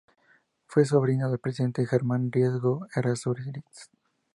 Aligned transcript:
Fue 0.65 0.83
sobrino 0.83 1.29
del 1.29 1.37
presidente 1.37 1.85
Germán 1.85 2.31
Riesco 2.31 2.87
Errázuriz. 2.95 3.91